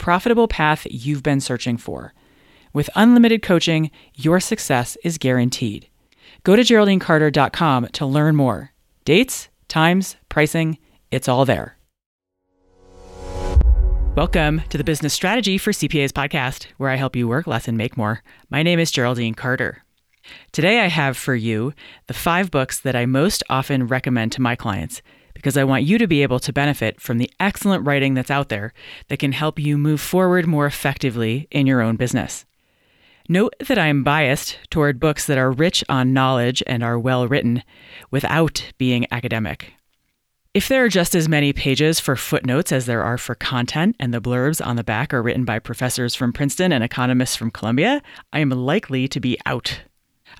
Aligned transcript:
profitable 0.00 0.48
path 0.48 0.86
you've 0.90 1.22
been 1.22 1.40
searching 1.40 1.76
for. 1.76 2.14
With 2.72 2.88
unlimited 2.96 3.42
coaching, 3.42 3.90
your 4.16 4.40
success 4.40 4.96
is 5.04 5.18
guaranteed. 5.18 5.88
Go 6.42 6.56
to 6.56 6.62
GeraldineCarter.com 6.62 7.88
to 7.88 8.06
learn 8.06 8.34
more. 8.34 8.72
Dates, 9.04 9.50
times, 9.68 10.16
pricing, 10.28 10.78
it's 11.10 11.28
all 11.28 11.44
there. 11.44 11.76
Welcome 14.16 14.62
to 14.70 14.78
the 14.78 14.84
Business 14.84 15.12
Strategy 15.12 15.58
for 15.58 15.70
CPAs 15.70 16.12
podcast, 16.12 16.66
where 16.78 16.90
I 16.90 16.96
help 16.96 17.14
you 17.14 17.28
work 17.28 17.46
less 17.46 17.68
and 17.68 17.76
make 17.76 17.96
more. 17.96 18.22
My 18.48 18.62
name 18.62 18.78
is 18.78 18.90
Geraldine 18.90 19.34
Carter. 19.34 19.84
Today, 20.52 20.80
I 20.80 20.88
have 20.88 21.16
for 21.16 21.34
you 21.34 21.74
the 22.06 22.14
five 22.14 22.50
books 22.50 22.80
that 22.80 22.96
I 22.96 23.06
most 23.06 23.42
often 23.50 23.86
recommend 23.86 24.32
to 24.32 24.42
my 24.42 24.56
clients 24.56 25.02
because 25.40 25.56
I 25.56 25.64
want 25.64 25.84
you 25.84 25.96
to 25.96 26.06
be 26.06 26.22
able 26.22 26.38
to 26.40 26.52
benefit 26.52 27.00
from 27.00 27.16
the 27.16 27.30
excellent 27.40 27.86
writing 27.86 28.12
that's 28.12 28.30
out 28.30 28.50
there 28.50 28.74
that 29.08 29.16
can 29.16 29.32
help 29.32 29.58
you 29.58 29.78
move 29.78 29.98
forward 29.98 30.46
more 30.46 30.66
effectively 30.66 31.48
in 31.50 31.66
your 31.66 31.80
own 31.80 31.96
business. 31.96 32.44
Note 33.26 33.54
that 33.66 33.78
I 33.78 33.86
am 33.86 34.04
biased 34.04 34.58
toward 34.68 35.00
books 35.00 35.24
that 35.26 35.38
are 35.38 35.50
rich 35.50 35.82
on 35.88 36.12
knowledge 36.12 36.62
and 36.66 36.84
are 36.84 36.98
well 36.98 37.26
written 37.26 37.62
without 38.10 38.70
being 38.76 39.06
academic. 39.10 39.72
If 40.52 40.68
there 40.68 40.84
are 40.84 40.88
just 40.88 41.14
as 41.14 41.28
many 41.28 41.54
pages 41.54 42.00
for 42.00 42.16
footnotes 42.16 42.70
as 42.70 42.84
there 42.84 43.02
are 43.02 43.16
for 43.16 43.34
content, 43.34 43.96
and 43.98 44.12
the 44.12 44.20
blurbs 44.20 44.64
on 44.64 44.76
the 44.76 44.84
back 44.84 45.14
are 45.14 45.22
written 45.22 45.46
by 45.46 45.58
professors 45.58 46.14
from 46.14 46.34
Princeton 46.34 46.70
and 46.70 46.84
economists 46.84 47.36
from 47.36 47.50
Columbia, 47.50 48.02
I 48.32 48.40
am 48.40 48.50
likely 48.50 49.08
to 49.08 49.20
be 49.20 49.38
out. 49.46 49.80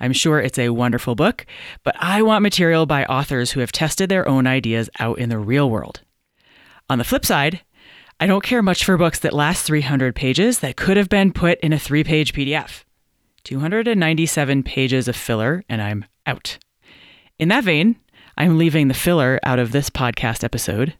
I'm 0.01 0.13
sure 0.13 0.39
it's 0.39 0.57
a 0.57 0.69
wonderful 0.69 1.15
book, 1.15 1.45
but 1.83 1.95
I 1.99 2.23
want 2.23 2.41
material 2.41 2.85
by 2.87 3.05
authors 3.05 3.51
who 3.51 3.59
have 3.59 3.71
tested 3.71 4.09
their 4.09 4.27
own 4.27 4.47
ideas 4.47 4.89
out 4.99 5.19
in 5.19 5.29
the 5.29 5.37
real 5.37 5.69
world. 5.69 6.01
On 6.89 6.97
the 6.97 7.03
flip 7.03 7.23
side, 7.23 7.61
I 8.19 8.25
don't 8.25 8.43
care 8.43 8.63
much 8.63 8.83
for 8.83 8.97
books 8.97 9.19
that 9.19 9.31
last 9.31 9.63
300 9.63 10.15
pages 10.15 10.59
that 10.59 10.75
could 10.75 10.97
have 10.97 11.07
been 11.07 11.31
put 11.31 11.59
in 11.59 11.71
a 11.71 11.79
three 11.79 12.03
page 12.03 12.33
PDF. 12.33 12.83
297 13.43 14.63
pages 14.63 15.07
of 15.07 15.15
filler, 15.15 15.63
and 15.69 15.81
I'm 15.81 16.05
out. 16.25 16.57
In 17.39 17.49
that 17.49 17.63
vein, 17.63 17.95
I'm 18.37 18.57
leaving 18.57 18.87
the 18.87 18.93
filler 18.93 19.39
out 19.43 19.59
of 19.59 19.71
this 19.71 19.89
podcast 19.89 20.43
episode 20.43 20.95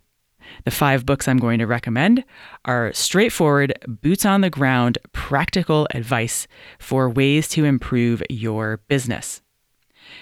the 0.66 0.72
five 0.72 1.06
books 1.06 1.28
I'm 1.28 1.38
going 1.38 1.60
to 1.60 1.68
recommend 1.68 2.24
are 2.66 2.94
straightforward, 2.94 3.74
boots 3.88 4.26
on 4.26 4.42
the 4.42 4.50
ground, 4.50 4.98
practical 5.14 5.88
advice 5.94 6.48
for 6.80 7.10
ways 7.10 7.48
to 7.50 7.66
improve 7.66 8.24
your 8.30 8.78
business. 8.88 9.42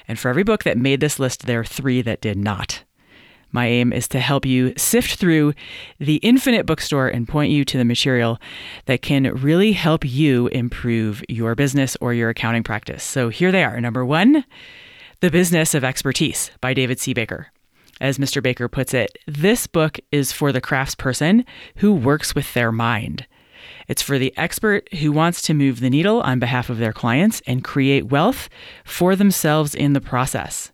And 0.07 0.19
for 0.19 0.29
every 0.29 0.43
book 0.43 0.63
that 0.63 0.77
made 0.77 0.99
this 0.99 1.19
list, 1.19 1.45
there 1.45 1.61
are 1.61 1.65
three 1.65 2.01
that 2.01 2.21
did 2.21 2.37
not. 2.37 2.83
My 3.51 3.65
aim 3.65 3.91
is 3.91 4.07
to 4.09 4.19
help 4.19 4.45
you 4.45 4.73
sift 4.77 5.15
through 5.15 5.53
the 5.99 6.17
infinite 6.17 6.65
bookstore 6.65 7.07
and 7.07 7.27
point 7.27 7.51
you 7.51 7.65
to 7.65 7.77
the 7.77 7.85
material 7.85 8.39
that 8.85 9.01
can 9.01 9.33
really 9.33 9.71
help 9.71 10.05
you 10.05 10.47
improve 10.47 11.23
your 11.27 11.55
business 11.55 11.97
or 11.99 12.13
your 12.13 12.29
accounting 12.29 12.63
practice. 12.63 13.03
So 13.03 13.29
here 13.29 13.51
they 13.51 13.63
are. 13.63 13.81
Number 13.81 14.05
one, 14.05 14.45
The 15.21 15.31
Business 15.31 15.73
of 15.73 15.83
Expertise 15.83 16.51
by 16.61 16.75
David 16.75 16.99
C. 16.99 17.13
Baker. 17.13 17.47
As 17.99 18.17
Mr. 18.17 18.41
Baker 18.41 18.67
puts 18.67 18.93
it, 18.93 19.17
this 19.27 19.67
book 19.67 19.99
is 20.11 20.31
for 20.31 20.51
the 20.51 20.61
craftsperson 20.61 21.45
who 21.77 21.93
works 21.93 22.33
with 22.33 22.53
their 22.53 22.71
mind. 22.71 23.25
It's 23.87 24.01
for 24.01 24.17
the 24.17 24.33
expert 24.37 24.91
who 24.95 25.11
wants 25.11 25.41
to 25.43 25.53
move 25.53 25.79
the 25.79 25.89
needle 25.89 26.21
on 26.21 26.39
behalf 26.39 26.69
of 26.69 26.77
their 26.77 26.93
clients 26.93 27.41
and 27.45 27.63
create 27.63 28.05
wealth 28.07 28.47
for 28.85 29.15
themselves 29.15 29.75
in 29.75 29.93
the 29.93 30.01
process. 30.01 30.71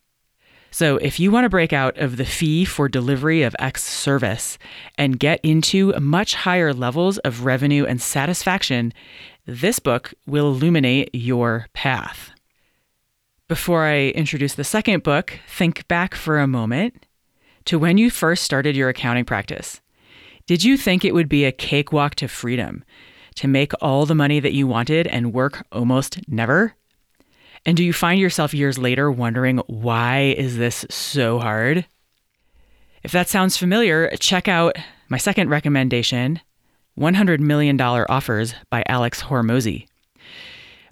So, 0.69 0.97
if 0.97 1.21
you 1.21 1.31
want 1.31 1.45
to 1.45 1.49
break 1.49 1.71
out 1.71 1.97
of 1.97 2.17
the 2.17 2.25
fee 2.25 2.65
for 2.65 2.89
delivery 2.89 3.43
of 3.43 3.55
X 3.59 3.81
service 3.81 4.57
and 4.97 5.17
get 5.17 5.39
into 5.41 5.97
much 6.01 6.35
higher 6.35 6.73
levels 6.73 7.17
of 7.19 7.45
revenue 7.45 7.85
and 7.85 8.01
satisfaction, 8.01 8.91
this 9.45 9.79
book 9.79 10.13
will 10.27 10.47
illuminate 10.47 11.11
your 11.13 11.67
path. 11.73 12.31
Before 13.47 13.85
I 13.85 14.07
introduce 14.09 14.55
the 14.55 14.65
second 14.65 15.03
book, 15.03 15.39
think 15.47 15.87
back 15.87 16.13
for 16.13 16.39
a 16.39 16.47
moment 16.47 17.04
to 17.65 17.79
when 17.79 17.97
you 17.97 18.09
first 18.09 18.43
started 18.43 18.75
your 18.75 18.89
accounting 18.89 19.25
practice. 19.25 19.81
Did 20.47 20.63
you 20.63 20.77
think 20.77 21.03
it 21.03 21.13
would 21.13 21.29
be 21.29 21.45
a 21.45 21.51
cakewalk 21.51 22.15
to 22.15 22.27
freedom, 22.27 22.83
to 23.35 23.47
make 23.47 23.73
all 23.81 24.05
the 24.05 24.15
money 24.15 24.39
that 24.39 24.53
you 24.53 24.67
wanted 24.67 25.07
and 25.07 25.33
work 25.33 25.65
almost 25.71 26.19
never? 26.27 26.75
And 27.65 27.75
do 27.75 27.83
you 27.83 27.93
find 27.93 28.19
yourself 28.19 28.53
years 28.53 28.77
later 28.77 29.11
wondering, 29.11 29.57
why 29.67 30.35
is 30.37 30.57
this 30.57 30.85
so 30.89 31.39
hard? 31.39 31.85
If 33.03 33.11
that 33.11 33.27
sounds 33.27 33.57
familiar, 33.57 34.09
check 34.19 34.47
out 34.47 34.77
my 35.09 35.17
second 35.17 35.49
recommendation 35.49 36.39
$100 36.97 37.39
Million 37.39 37.79
Offers 37.81 38.55
by 38.69 38.83
Alex 38.87 39.23
Hormozi. 39.23 39.87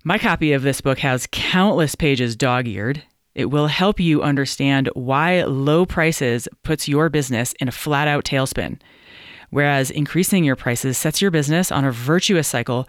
My 0.03 0.17
copy 0.17 0.51
of 0.51 0.63
this 0.63 0.81
book 0.81 1.00
has 1.00 1.29
countless 1.31 1.95
pages 1.95 2.35
dog 2.35 2.67
eared 2.67 3.03
it 3.35 3.45
will 3.45 3.67
help 3.67 3.99
you 3.99 4.21
understand 4.21 4.89
why 4.94 5.44
low 5.44 5.85
prices 5.85 6.47
puts 6.63 6.88
your 6.88 7.09
business 7.09 7.53
in 7.59 7.67
a 7.67 7.71
flat 7.71 8.07
out 8.07 8.25
tailspin, 8.25 8.79
whereas 9.49 9.89
increasing 9.89 10.44
your 10.44 10.55
prices 10.55 10.97
sets 10.97 11.21
your 11.21 11.31
business 11.31 11.71
on 11.71 11.85
a 11.85 11.91
virtuous 11.91 12.47
cycle 12.47 12.88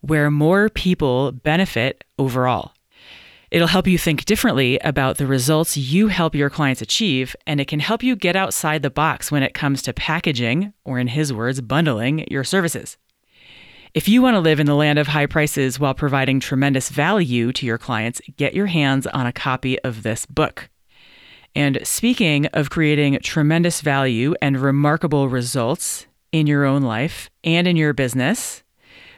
where 0.00 0.30
more 0.30 0.68
people 0.68 1.32
benefit 1.32 2.04
overall. 2.18 2.72
It'll 3.50 3.68
help 3.68 3.86
you 3.86 3.96
think 3.96 4.24
differently 4.24 4.78
about 4.80 5.18
the 5.18 5.26
results 5.26 5.76
you 5.76 6.08
help 6.08 6.34
your 6.34 6.50
clients 6.50 6.82
achieve, 6.82 7.36
and 7.46 7.60
it 7.60 7.68
can 7.68 7.80
help 7.80 8.02
you 8.02 8.16
get 8.16 8.34
outside 8.34 8.82
the 8.82 8.90
box 8.90 9.30
when 9.30 9.44
it 9.44 9.54
comes 9.54 9.82
to 9.82 9.92
packaging, 9.92 10.72
or 10.84 10.98
in 10.98 11.06
his 11.06 11.32
words, 11.32 11.60
bundling 11.60 12.26
your 12.28 12.42
services. 12.42 12.96
If 13.96 14.08
you 14.08 14.20
want 14.20 14.34
to 14.34 14.40
live 14.40 14.60
in 14.60 14.66
the 14.66 14.74
land 14.74 14.98
of 14.98 15.06
high 15.06 15.24
prices 15.24 15.80
while 15.80 15.94
providing 15.94 16.38
tremendous 16.38 16.90
value 16.90 17.50
to 17.52 17.64
your 17.64 17.78
clients, 17.78 18.20
get 18.36 18.52
your 18.52 18.66
hands 18.66 19.06
on 19.06 19.24
a 19.24 19.32
copy 19.32 19.80
of 19.84 20.02
this 20.02 20.26
book. 20.26 20.68
And 21.54 21.78
speaking 21.82 22.44
of 22.48 22.68
creating 22.68 23.18
tremendous 23.20 23.80
value 23.80 24.34
and 24.42 24.60
remarkable 24.60 25.30
results 25.30 26.06
in 26.30 26.46
your 26.46 26.66
own 26.66 26.82
life 26.82 27.30
and 27.42 27.66
in 27.66 27.76
your 27.76 27.94
business, 27.94 28.62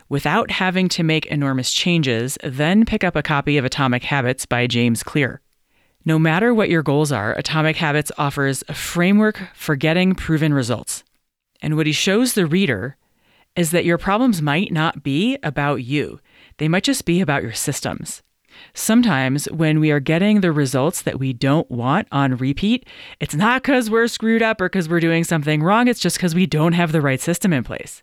without 0.08 0.52
having 0.52 0.88
to 0.90 1.02
make 1.02 1.26
enormous 1.26 1.72
changes, 1.72 2.38
then 2.44 2.84
pick 2.84 3.02
up 3.02 3.16
a 3.16 3.22
copy 3.22 3.58
of 3.58 3.64
Atomic 3.64 4.04
Habits 4.04 4.46
by 4.46 4.68
James 4.68 5.02
Clear. 5.02 5.40
No 6.04 6.20
matter 6.20 6.54
what 6.54 6.70
your 6.70 6.84
goals 6.84 7.10
are, 7.10 7.32
Atomic 7.32 7.74
Habits 7.74 8.12
offers 8.16 8.62
a 8.68 8.74
framework 8.74 9.40
for 9.54 9.74
getting 9.74 10.14
proven 10.14 10.54
results. 10.54 11.02
And 11.60 11.76
what 11.76 11.86
he 11.86 11.92
shows 11.92 12.34
the 12.34 12.46
reader 12.46 12.96
is 13.56 13.70
that 13.70 13.84
your 13.84 13.98
problems 13.98 14.40
might 14.42 14.72
not 14.72 15.02
be 15.02 15.38
about 15.42 15.76
you, 15.84 16.20
they 16.58 16.68
might 16.68 16.84
just 16.84 17.04
be 17.04 17.20
about 17.20 17.42
your 17.42 17.52
systems. 17.52 18.22
Sometimes, 18.74 19.46
when 19.46 19.80
we 19.80 19.90
are 19.90 20.00
getting 20.00 20.40
the 20.40 20.52
results 20.52 21.02
that 21.02 21.18
we 21.18 21.32
don't 21.32 21.70
want 21.70 22.08
on 22.10 22.36
repeat, 22.36 22.86
it's 23.20 23.34
not 23.34 23.62
because 23.62 23.90
we're 23.90 24.08
screwed 24.08 24.42
up 24.42 24.60
or 24.60 24.68
because 24.68 24.88
we're 24.88 25.00
doing 25.00 25.24
something 25.24 25.62
wrong, 25.62 25.88
it's 25.88 26.00
just 26.00 26.16
because 26.16 26.34
we 26.34 26.46
don't 26.46 26.72
have 26.72 26.92
the 26.92 27.00
right 27.00 27.20
system 27.20 27.52
in 27.52 27.64
place. 27.64 28.02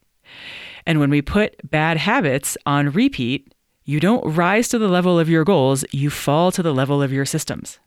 And 0.85 0.99
when 0.99 1.09
we 1.09 1.21
put 1.21 1.69
bad 1.69 1.97
habits 1.97 2.57
on 2.65 2.91
repeat, 2.91 3.53
you 3.83 3.99
don't 3.99 4.35
rise 4.35 4.67
to 4.69 4.77
the 4.77 4.87
level 4.87 5.19
of 5.19 5.29
your 5.29 5.43
goals, 5.43 5.85
you 5.91 6.09
fall 6.09 6.51
to 6.51 6.63
the 6.63 6.73
level 6.73 7.01
of 7.01 7.11
your 7.11 7.25
systems. 7.25 7.79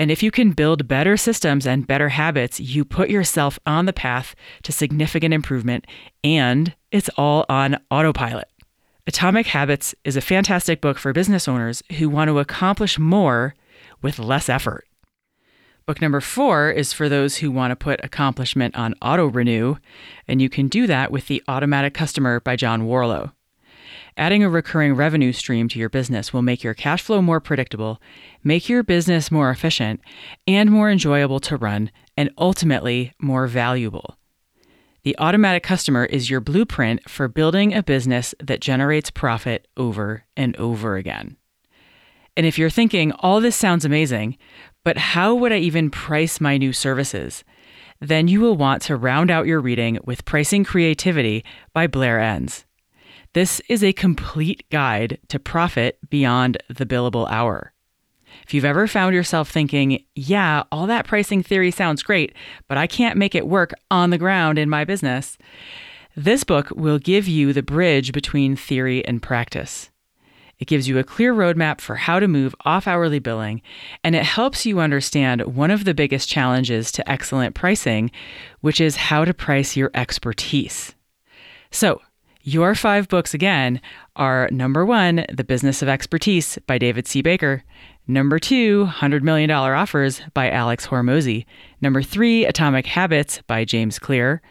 And 0.00 0.10
if 0.10 0.22
you 0.22 0.30
can 0.30 0.52
build 0.52 0.88
better 0.88 1.18
systems 1.18 1.66
and 1.66 1.86
better 1.86 2.08
habits, 2.08 2.58
you 2.58 2.86
put 2.86 3.10
yourself 3.10 3.58
on 3.66 3.84
the 3.84 3.92
path 3.92 4.34
to 4.62 4.72
significant 4.72 5.34
improvement, 5.34 5.86
and 6.24 6.74
it's 6.90 7.10
all 7.18 7.44
on 7.50 7.76
autopilot. 7.90 8.48
Atomic 9.06 9.48
Habits 9.48 9.94
is 10.02 10.16
a 10.16 10.22
fantastic 10.22 10.80
book 10.80 10.96
for 10.96 11.12
business 11.12 11.46
owners 11.46 11.82
who 11.98 12.08
want 12.08 12.28
to 12.28 12.38
accomplish 12.38 12.98
more 12.98 13.54
with 14.00 14.18
less 14.18 14.48
effort. 14.48 14.86
Book 15.84 16.00
number 16.00 16.22
four 16.22 16.70
is 16.70 16.94
for 16.94 17.10
those 17.10 17.36
who 17.36 17.50
want 17.50 17.70
to 17.70 17.76
put 17.76 18.02
accomplishment 18.02 18.74
on 18.76 18.94
auto 19.02 19.26
renew, 19.26 19.76
and 20.26 20.40
you 20.40 20.48
can 20.48 20.68
do 20.68 20.86
that 20.86 21.10
with 21.10 21.26
The 21.26 21.42
Automatic 21.46 21.92
Customer 21.92 22.40
by 22.40 22.56
John 22.56 22.84
Warrillow. 22.84 23.32
Adding 24.16 24.42
a 24.42 24.50
recurring 24.50 24.94
revenue 24.94 25.32
stream 25.32 25.68
to 25.68 25.78
your 25.78 25.88
business 25.88 26.32
will 26.32 26.42
make 26.42 26.62
your 26.62 26.74
cash 26.74 27.02
flow 27.02 27.22
more 27.22 27.40
predictable, 27.40 28.00
make 28.42 28.68
your 28.68 28.82
business 28.82 29.30
more 29.30 29.50
efficient, 29.50 30.00
and 30.46 30.70
more 30.70 30.90
enjoyable 30.90 31.40
to 31.40 31.56
run, 31.56 31.90
and 32.16 32.30
ultimately 32.36 33.12
more 33.20 33.46
valuable. 33.46 34.16
The 35.02 35.16
automatic 35.18 35.62
customer 35.62 36.04
is 36.04 36.28
your 36.28 36.40
blueprint 36.40 37.08
for 37.08 37.26
building 37.28 37.72
a 37.72 37.82
business 37.82 38.34
that 38.42 38.60
generates 38.60 39.10
profit 39.10 39.66
over 39.76 40.24
and 40.36 40.54
over 40.56 40.96
again. 40.96 41.36
And 42.36 42.46
if 42.46 42.58
you're 42.58 42.70
thinking, 42.70 43.12
all 43.12 43.40
this 43.40 43.56
sounds 43.56 43.84
amazing, 43.84 44.36
but 44.84 44.98
how 44.98 45.34
would 45.34 45.52
I 45.52 45.58
even 45.58 45.90
price 45.90 46.40
my 46.40 46.58
new 46.58 46.72
services? 46.72 47.44
Then 48.00 48.28
you 48.28 48.40
will 48.40 48.56
want 48.56 48.82
to 48.82 48.96
round 48.96 49.30
out 49.30 49.46
your 49.46 49.60
reading 49.60 49.98
with 50.04 50.24
Pricing 50.24 50.64
Creativity 50.64 51.44
by 51.72 51.86
Blair 51.86 52.18
Enns. 52.20 52.64
This 53.32 53.60
is 53.68 53.84
a 53.84 53.92
complete 53.92 54.68
guide 54.70 55.18
to 55.28 55.38
profit 55.38 55.98
beyond 56.10 56.58
the 56.68 56.84
billable 56.84 57.30
hour. 57.30 57.72
If 58.44 58.52
you've 58.52 58.64
ever 58.64 58.88
found 58.88 59.14
yourself 59.14 59.48
thinking, 59.48 60.04
yeah, 60.16 60.64
all 60.72 60.88
that 60.88 61.06
pricing 61.06 61.40
theory 61.40 61.70
sounds 61.70 62.02
great, 62.02 62.34
but 62.66 62.76
I 62.76 62.88
can't 62.88 63.16
make 63.16 63.36
it 63.36 63.46
work 63.46 63.72
on 63.88 64.10
the 64.10 64.18
ground 64.18 64.58
in 64.58 64.68
my 64.68 64.84
business, 64.84 65.38
this 66.16 66.42
book 66.42 66.70
will 66.72 66.98
give 66.98 67.28
you 67.28 67.52
the 67.52 67.62
bridge 67.62 68.10
between 68.12 68.56
theory 68.56 69.04
and 69.06 69.22
practice. 69.22 69.90
It 70.58 70.66
gives 70.66 70.88
you 70.88 70.98
a 70.98 71.04
clear 71.04 71.32
roadmap 71.32 71.80
for 71.80 71.94
how 71.94 72.18
to 72.18 72.26
move 72.26 72.54
off 72.64 72.88
hourly 72.88 73.20
billing, 73.20 73.62
and 74.02 74.16
it 74.16 74.24
helps 74.24 74.66
you 74.66 74.80
understand 74.80 75.42
one 75.42 75.70
of 75.70 75.84
the 75.84 75.94
biggest 75.94 76.28
challenges 76.28 76.90
to 76.92 77.08
excellent 77.08 77.54
pricing, 77.54 78.10
which 78.60 78.80
is 78.80 78.96
how 78.96 79.24
to 79.24 79.32
price 79.32 79.76
your 79.76 79.92
expertise. 79.94 80.96
So, 81.70 82.02
your 82.52 82.74
five 82.74 83.08
books 83.08 83.32
again 83.32 83.80
are 84.16 84.48
number 84.50 84.84
one, 84.84 85.24
The 85.32 85.44
Business 85.44 85.82
of 85.82 85.88
Expertise 85.88 86.58
by 86.66 86.78
David 86.78 87.06
C. 87.06 87.22
Baker. 87.22 87.62
Number 88.08 88.40
two, 88.40 88.86
$100 88.86 89.22
Million 89.22 89.50
Offers 89.50 90.20
by 90.34 90.50
Alex 90.50 90.88
Hormozi. 90.88 91.46
Number 91.80 92.02
three, 92.02 92.44
Atomic 92.44 92.86
Habits 92.86 93.40
by 93.46 93.64
James 93.64 94.00
Clear. 94.00 94.42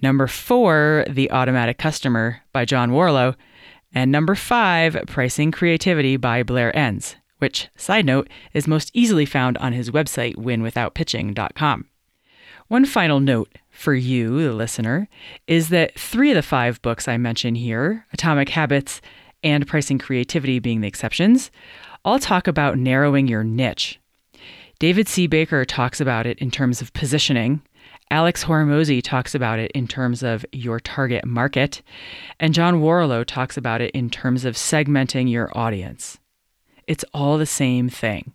Number 0.00 0.26
four, 0.26 1.04
The 1.10 1.30
Automatic 1.30 1.76
Customer 1.76 2.40
by 2.52 2.64
John 2.64 2.90
Warrillow. 2.90 3.34
And 3.92 4.10
number 4.10 4.34
five, 4.34 4.96
Pricing 5.06 5.52
Creativity 5.52 6.16
by 6.16 6.42
Blair 6.42 6.74
Enns, 6.76 7.16
which, 7.38 7.68
side 7.76 8.06
note, 8.06 8.30
is 8.54 8.66
most 8.66 8.90
easily 8.94 9.26
found 9.26 9.58
on 9.58 9.74
his 9.74 9.90
website, 9.90 10.36
winwithoutpitching.com. 10.36 11.86
One 12.68 12.84
final 12.84 13.20
note 13.20 13.52
for 13.76 13.94
you, 13.94 14.42
the 14.42 14.52
listener, 14.52 15.08
is 15.46 15.68
that 15.68 15.98
three 15.98 16.30
of 16.30 16.34
the 16.36 16.42
five 16.42 16.80
books 16.82 17.06
I 17.06 17.16
mention 17.16 17.54
here, 17.54 18.06
Atomic 18.12 18.48
Habits 18.48 19.00
and 19.42 19.66
Pricing 19.66 19.98
Creativity 19.98 20.58
being 20.58 20.80
the 20.80 20.88
exceptions, 20.88 21.50
all 22.04 22.18
talk 22.18 22.46
about 22.48 22.78
narrowing 22.78 23.28
your 23.28 23.44
niche. 23.44 24.00
David 24.78 25.08
C. 25.08 25.26
Baker 25.26 25.64
talks 25.64 26.00
about 26.00 26.26
it 26.26 26.38
in 26.38 26.50
terms 26.50 26.80
of 26.80 26.92
positioning. 26.92 27.62
Alex 28.10 28.44
Hormozi 28.44 29.02
talks 29.02 29.34
about 29.34 29.58
it 29.58 29.70
in 29.72 29.88
terms 29.88 30.22
of 30.22 30.44
your 30.52 30.78
target 30.78 31.24
market. 31.24 31.82
And 32.38 32.54
John 32.54 32.80
Warrillow 32.80 33.24
talks 33.24 33.56
about 33.56 33.80
it 33.80 33.90
in 33.92 34.10
terms 34.10 34.44
of 34.44 34.54
segmenting 34.54 35.30
your 35.30 35.56
audience. 35.56 36.18
It's 36.86 37.04
all 37.12 37.36
the 37.36 37.46
same 37.46 37.88
thing. 37.88 38.32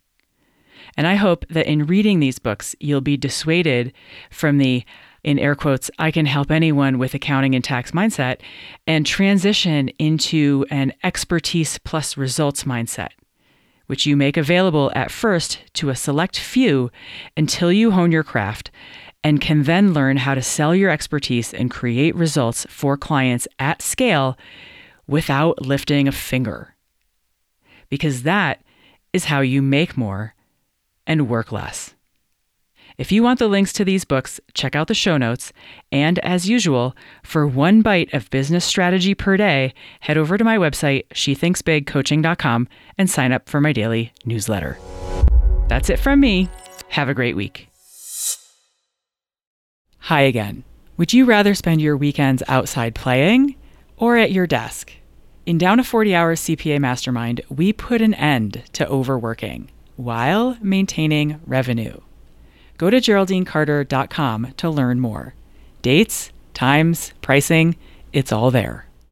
And 0.98 1.08
I 1.08 1.16
hope 1.16 1.46
that 1.50 1.68
in 1.68 1.86
reading 1.86 2.20
these 2.20 2.40
books, 2.40 2.76
you'll 2.80 3.02
be 3.02 3.18
dissuaded 3.18 3.94
from 4.30 4.58
the, 4.58 4.84
in 5.24 5.38
air 5.38 5.56
quotes, 5.56 5.92
I 6.00 6.12
can 6.12 6.26
help 6.26 6.50
anyone 6.50 6.98
with 6.98 7.14
accounting 7.14 7.54
and 7.54 7.64
tax 7.64 7.92
mindset 7.92 8.42
and 8.88 9.06
transition 9.06 9.90
into 10.00 10.66
an 10.72 10.94
expertise 11.04 11.78
plus 11.78 12.18
results 12.18 12.64
mindset, 12.64 13.10
which 13.86 14.06
you 14.06 14.18
make 14.18 14.36
available 14.36 14.92
at 14.96 15.12
first 15.12 15.60
to 15.74 15.90
a 15.90 15.96
select 15.96 16.40
few 16.40 16.92
until 17.38 17.72
you 17.72 17.92
hone 17.92 18.12
your 18.12 18.24
craft 18.24 18.72
and 19.24 19.40
can 19.40 19.64
then 19.64 19.94
learn 19.94 20.18
how 20.18 20.34
to 20.34 20.42
sell 20.42 20.74
your 20.74 20.90
expertise 20.90 21.54
and 21.54 21.70
create 21.70 22.16
results 22.16 22.66
for 22.70 22.98
clients 22.98 23.48
at 23.60 23.82
scale 23.82 24.38
without 25.06 25.62
lifting 25.62 26.08
a 26.08 26.12
finger. 26.12 26.76
Because 27.90 28.24
that 28.24 28.64
is 29.14 29.26
how 29.26 29.42
you 29.42 29.62
make 29.62 29.98
more 29.98 30.34
and 31.06 31.30
work 31.30 31.52
less. 31.52 31.94
If 33.02 33.12
you 33.12 33.24
want 33.24 33.40
the 33.40 33.48
links 33.48 33.74
to 33.74 33.84
these 33.84 34.06
books, 34.06 34.40
check 34.54 34.76
out 34.76 34.88
the 34.88 34.94
show 34.94 35.18
notes. 35.18 35.52
And 35.92 36.20
as 36.20 36.48
usual, 36.48 36.96
for 37.24 37.48
one 37.48 37.82
bite 37.82 38.14
of 38.14 38.30
business 38.30 38.64
strategy 38.64 39.16
per 39.16 39.38
day, 39.38 39.74
head 40.02 40.20
over 40.20 40.38
to 40.38 40.44
my 40.44 40.56
website, 40.56 41.08
shethinksbigcoaching.com, 41.08 42.68
and 43.00 43.10
sign 43.10 43.32
up 43.32 43.50
for 43.50 43.60
my 43.60 43.74
daily 43.74 44.14
newsletter. 44.24 44.78
That's 45.68 45.90
it 45.90 45.98
from 45.98 46.20
me. 46.20 46.48
Have 46.90 47.10
a 47.10 47.16
great 47.16 47.36
week. 47.36 47.70
Hi 50.02 50.22
again. 50.22 50.64
Would 50.98 51.12
you 51.12 51.26
rather 51.26 51.56
spend 51.56 51.82
your 51.82 51.98
weekends 51.98 52.44
outside 52.48 52.94
playing 52.94 53.56
or 53.98 54.16
at 54.16 54.32
your 54.32 54.46
desk? 54.46 54.94
In 55.48 55.58
Down 55.58 55.78
to 55.78 55.84
40 55.84 56.14
Hours 56.14 56.42
CPA 56.42 56.80
Mastermind, 56.80 57.42
we 57.50 57.74
put 57.74 58.00
an 58.00 58.14
end 58.14 58.62
to 58.74 58.88
overworking 58.88 59.72
while 59.96 60.56
maintaining 60.62 61.42
revenue. 61.48 62.00
Go 62.82 62.90
to 62.90 62.98
GeraldineCarter.com 62.98 64.54
to 64.58 64.70
learn 64.72 65.00
more. 65.00 65.36
Dates, 65.84 66.32
times, 66.56 67.14
pricing, 67.22 67.76
it's 68.12 68.32
all 68.32 68.50
there. 68.50 68.88